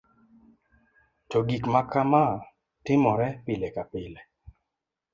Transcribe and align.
to 1.29 1.37
gik 1.49 1.63
makama 1.73 2.23
timore 2.85 3.27
pile 3.45 3.67
ka 3.75 3.83
pile 3.91 4.21